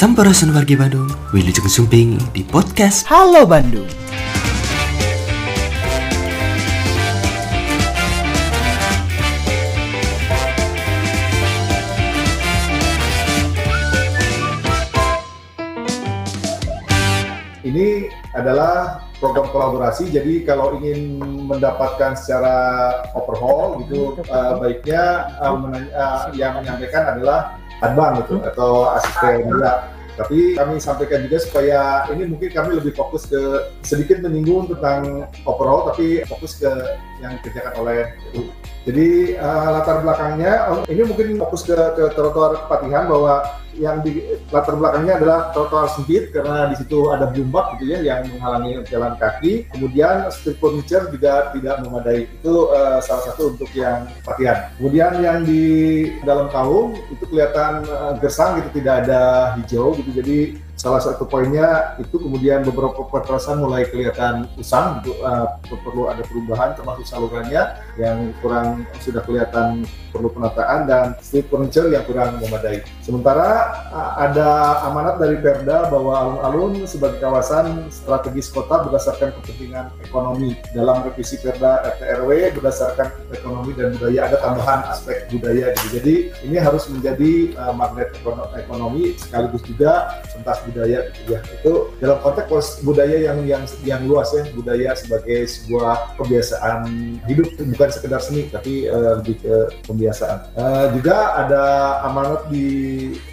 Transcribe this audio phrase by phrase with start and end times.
[0.00, 3.84] Sampurasun wargi Bandung, Wilujeng Sumping di podcast Halo Bandung.
[17.60, 20.08] Ini adalah program kolaborasi.
[20.10, 22.56] Jadi kalau ingin mendapatkan secara
[23.12, 29.92] overhaul gitu, uh, baiknya uh, menanya- uh, yang menyampaikan adalah adbang gitu atau asisten juga.
[30.18, 33.40] Tapi kami sampaikan juga supaya ini mungkin kami lebih fokus ke
[33.80, 36.68] sedikit menyinggung tentang overall, tapi fokus ke
[37.24, 38.04] yang dikerjakan oleh
[38.88, 43.44] jadi uh, latar belakangnya oh, ini mungkin fokus ke, ke trotoar Patihan bahwa
[43.80, 44.20] yang di
[44.52, 49.16] latar belakangnya adalah trotoar sempit karena di situ ada blumbak gitu ya yang menghalangi jalan
[49.16, 49.64] kaki.
[49.72, 52.28] Kemudian street furniture juga tidak memadai.
[52.28, 54.68] Itu uh, salah satu untuk yang Patihan.
[54.76, 55.64] Kemudian yang di
[56.22, 60.10] dalam kaum itu kelihatan uh, gersang gitu tidak ada hijau gitu.
[60.20, 60.38] Jadi
[60.80, 66.72] salah satu poinnya itu kemudian beberapa perperasan mulai kelihatan usang gitu, uh, perlu ada perubahan
[66.72, 72.80] termasuk salurannya yang kurang sudah kelihatan perlu penataan dan street furniture yang kurang memadai.
[73.04, 80.56] Sementara uh, ada amanat dari Perda bahwa alun-alun sebagai kawasan strategis kota berdasarkan kepentingan ekonomi
[80.72, 86.00] dalam revisi Perda RT RW berdasarkan ekonomi dan budaya ada tambahan aspek budaya gitu.
[86.00, 86.14] Jadi
[86.48, 91.40] ini harus menjadi uh, magnet ekono- ekonomi sekaligus juga sentas budaya gitu ya.
[91.60, 96.78] Itu dalam konteks budaya yang yang yang luas ya, budaya sebagai sebuah kebiasaan
[97.26, 99.54] hidup bukan sekedar seni tapi uh, lebih ke
[99.86, 100.38] pembiasaan.
[100.54, 101.64] Uh, juga ada
[102.06, 102.68] amanat di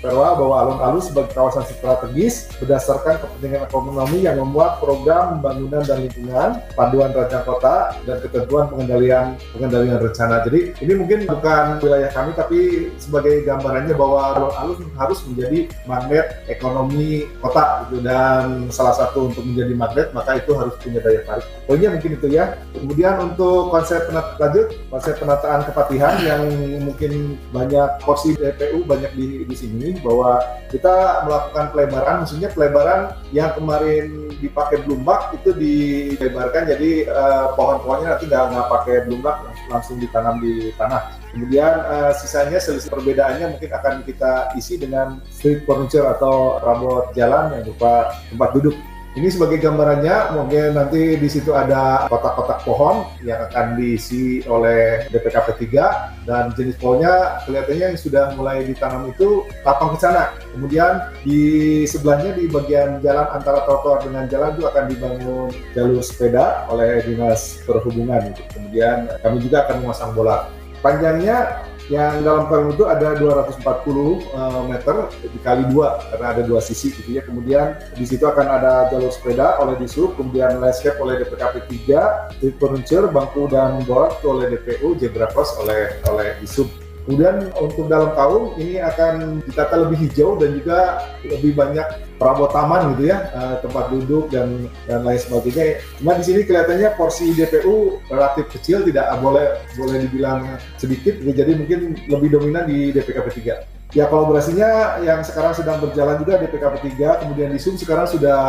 [0.00, 6.48] Perwa bahwa alun-alun sebagai kawasan strategis berdasarkan kepentingan ekonomi yang memuat program pembangunan dan lingkungan,
[6.78, 10.44] panduan rancang kota dan ketentuan pengendalian pengendalian rencana.
[10.46, 12.58] Jadi ini mungkin bukan wilayah kami tapi
[12.96, 19.74] sebagai gambarannya bahwa alun-alun harus menjadi magnet ekonomi kota gitu dan salah satu untuk menjadi
[19.76, 21.46] magnet maka itu harus punya daya tarik.
[21.66, 22.58] Poinnya mungkin itu ya.
[22.72, 26.42] Kemudian untuk konsep penat lanjut konsep penataan kepatihan yang
[26.82, 30.40] mungkin banyak porsi DPU banyak di, di sini bahwa
[30.70, 38.24] kita melakukan pelebaran, maksudnya pelebaran yang kemarin dipakai blumbak itu dilebarkan jadi eh, pohon-pohonnya nanti
[38.28, 39.36] nggak nggak pakai blumbak
[39.70, 41.25] langsung ditanam di tanah.
[41.36, 47.52] Kemudian eh, sisanya selisih perbedaannya mungkin akan kita isi dengan street furniture atau rabot jalan
[47.52, 48.76] yang berupa tempat duduk.
[49.16, 55.72] Ini sebagai gambarannya, mungkin nanti di situ ada kotak-kotak pohon yang akan diisi oleh DPKP
[55.72, 60.36] 3 dan jenis pohonnya kelihatannya yang sudah mulai ditanam itu tapang ke sana.
[60.52, 61.40] Kemudian di
[61.88, 67.64] sebelahnya di bagian jalan antara trotoar dengan jalan itu akan dibangun jalur sepeda oleh Dinas
[67.64, 68.36] Perhubungan.
[68.52, 70.44] Kemudian kami juga akan memasang bola.
[70.84, 76.90] Panjangnya yang dalam film itu ada 240 uh, meter dikali dua karena ada dua sisi
[76.90, 77.22] gitu ya.
[77.22, 82.56] Kemudian di situ akan ada jalur sepeda oleh disub kemudian landscape oleh DPKP 3 street
[82.58, 86.66] furniture bangku dan board oleh DPU zebra cross oleh oleh disub
[87.06, 91.86] Kemudian untuk dalam kaum ini akan ditata lebih hijau dan juga lebih banyak
[92.18, 95.78] perabot taman gitu ya, eh, tempat duduk dan dan lain sebagainya.
[96.02, 101.94] Cuma di sini kelihatannya porsi DPU relatif kecil, tidak boleh boleh dibilang sedikit, jadi mungkin
[102.10, 103.75] lebih dominan di DPKP 3.
[103.94, 108.42] Ya kolaborasinya yang sekarang sedang berjalan juga DPKP 3, kemudian di SUM sekarang sudah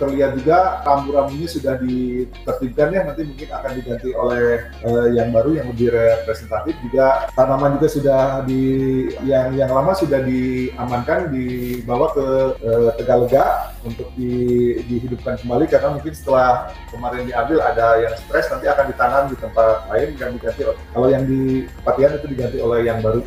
[0.00, 5.68] terlihat juga rambu-rambunya sudah ditertibkan ya, nanti mungkin akan diganti oleh eh, yang baru yang
[5.68, 7.28] lebih representatif juga.
[7.36, 8.64] Tanaman juga sudah di
[9.28, 12.26] yang yang lama sudah diamankan dibawa ke
[12.64, 18.64] eh, Tegalega untuk di, dihidupkan kembali karena mungkin setelah kemarin diambil ada yang stres nanti
[18.64, 20.62] akan ditanam di tempat lain dan diganti
[20.96, 23.20] kalau yang di Patian itu diganti oleh yang baru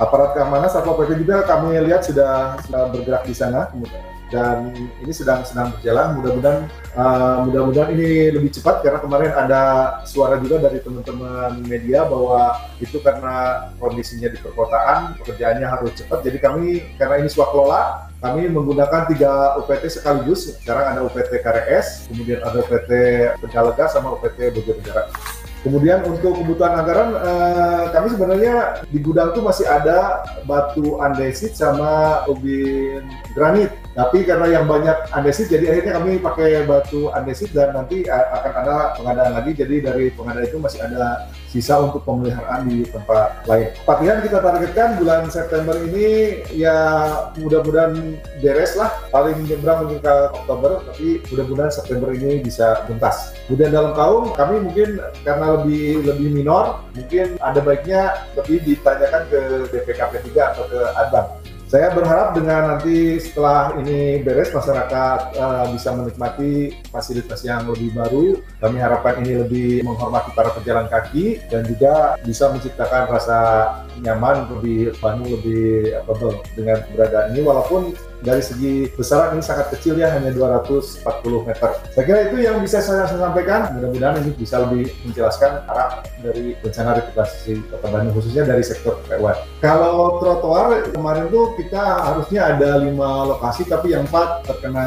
[0.00, 3.68] aparat keamanan Satpol PP juga kami lihat sudah, sudah bergerak di sana.
[4.30, 4.72] Dan
[5.02, 6.22] ini sedang sedang berjalan.
[6.22, 6.58] Mudah-mudahan
[6.94, 9.62] uh, mudah-mudahan ini lebih cepat karena kemarin ada
[10.06, 16.22] suara juga dari teman-teman media bahwa itu karena kondisinya di perkotaan pekerjaannya harus cepat.
[16.22, 20.54] Jadi kami karena ini swakelola kami menggunakan tiga UPT sekaligus.
[20.62, 22.90] Sekarang ada UPT KRS kemudian ada UPT
[23.42, 25.10] Pegalega sama UPT Bojonegara
[25.60, 28.54] Kemudian untuk kebutuhan anggaran, eh, kami sebenarnya
[28.88, 33.04] di gudang tuh masih ada batu andesit sama ubin
[33.36, 33.68] granit.
[33.90, 38.76] Tapi karena yang banyak andesit, jadi akhirnya kami pakai batu andesit dan nanti akan ada
[38.96, 39.52] pengadaan lagi.
[39.52, 43.74] Jadi dari pengadaan itu masih ada sisa untuk pemeliharaan di tempat lain.
[43.82, 46.78] Pelatihan kita targetkan bulan September ini ya
[47.42, 48.94] mudah-mudahan beres lah.
[49.10, 53.34] Paling nyebrang mungkin ke Oktober, tapi mudah-mudahan September ini bisa tuntas.
[53.50, 59.40] Kemudian dalam kaum kami mungkin karena lebih lebih minor, mungkin ada baiknya lebih ditanyakan ke
[59.74, 61.28] DPKP 3 atau ke Adbang
[61.70, 68.42] Saya berharap dengan nanti setelah ini beres masyarakat uh, bisa menikmati fasilitas yang lebih baru.
[68.58, 73.38] Kami harapkan ini lebih menghormati para pejalan kaki dan juga bisa menciptakan rasa
[74.02, 79.96] nyaman lebih Bandung lebih apa dengan keberadaan ini walaupun dari segi besaran ini sangat kecil
[79.96, 81.70] ya hanya 240 meter.
[81.92, 83.72] Saya kira itu yang bisa saya, sampaikan.
[83.76, 89.36] Mudah-mudahan ini bisa lebih menjelaskan arah dari rencana reputasi Kota Bandung khususnya dari sektor PUN.
[89.64, 94.86] Kalau trotoar kemarin tuh kita harusnya ada lima lokasi tapi yang empat terkena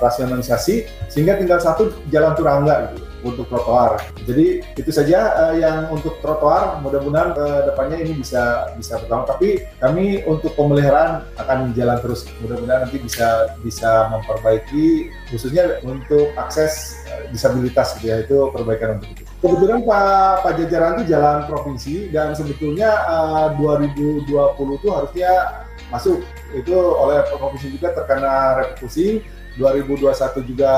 [0.00, 4.02] rasionalisasi sehingga tinggal satu jalan Turangga gitu untuk trotoar.
[4.26, 6.82] Jadi itu saja uh, yang untuk trotoar.
[6.82, 9.38] Mudah-mudahan ke depannya ini bisa bisa bertambah.
[9.38, 12.28] Tapi kami untuk pemeliharaan akan jalan terus.
[12.42, 19.10] Mudah-mudahan nanti bisa bisa memperbaiki khususnya untuk akses uh, disabilitas gitu ya itu perbaikan untuk
[19.14, 19.22] itu.
[19.42, 24.30] Kebetulan Pak Pak Jajaran itu jalan provinsi dan sebetulnya uh, 2020
[24.78, 25.32] itu harusnya
[25.90, 26.22] masuk
[26.56, 29.20] itu oleh provinsi juga terkena reperkusi
[29.56, 30.72] 2021 juga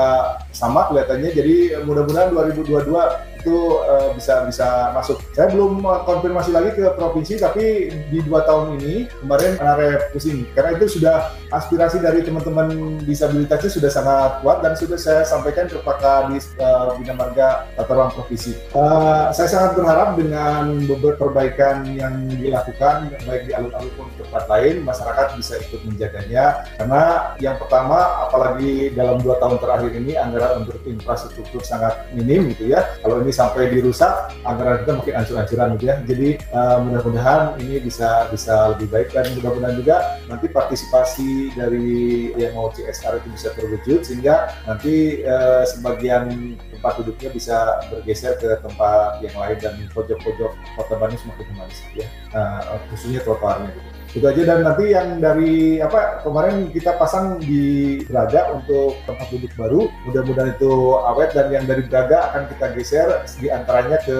[0.51, 1.31] sama kelihatannya.
[1.31, 1.55] Jadi
[1.87, 5.21] mudah-mudahan 2022 itu uh, bisa bisa masuk.
[5.33, 10.77] Saya belum konfirmasi lagi ke provinsi, tapi di dua tahun ini kemarin ada pusing karena
[10.77, 15.97] itu sudah aspirasi dari teman-teman disabilitasnya sudah sangat kuat dan sudah saya sampaikan ke Pak
[16.01, 18.57] Kadis uh, Bina Marga Tata Ruang Provinsi.
[18.73, 24.75] Uh, saya sangat berharap dengan beberapa perbaikan yang dilakukan baik di alun-alun maupun tempat lain
[24.83, 30.81] masyarakat bisa ikut menjaganya karena yang pertama apalagi dalam dua tahun terakhir ini anggaran untuk
[30.83, 32.83] infrastruktur sangat minim gitu ya.
[32.99, 35.95] Kalau ini sampai dirusak anggaran kita makin ancur-ancuran gitu ya.
[36.07, 39.95] Jadi uh, mudah-mudahan ini bisa bisa lebih baik dan mudah-mudahan juga
[40.31, 47.29] nanti partisipasi dari yang mau CSR itu bisa terwujud sehingga nanti uh, sebagian tempat duduknya
[47.35, 47.57] bisa
[47.91, 52.07] bergeser ke tempat yang lain dan pojok-pojok kota Bandung semakin humanis ya.
[52.31, 54.41] Uh, khususnya trotoarnya gitu itu aja.
[54.47, 59.91] Dan nanti yang dari apa kemarin kita pasang di Braga untuk tempat duduk baru.
[60.07, 60.71] Mudah-mudahan itu
[61.03, 61.35] awet.
[61.35, 63.07] Dan yang dari Braga akan kita geser
[63.37, 64.17] di antaranya ke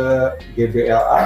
[0.59, 1.19] GBLA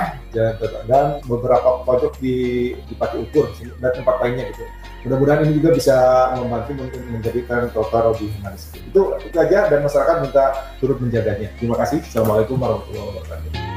[0.85, 3.49] dan beberapa pojok di Pati Ukur
[3.81, 4.63] dan tempat lainnya gitu.
[5.07, 5.95] Mudah-mudahan ini juga bisa
[6.37, 8.69] membantu untuk menjadikan kota lebih humanis.
[8.75, 9.71] Itu itu aja.
[9.71, 10.45] Dan masyarakat minta
[10.77, 11.49] turut menjaganya.
[11.57, 12.03] Terima kasih.
[12.05, 13.68] Assalamualaikum warahmatullahi wabarakatuh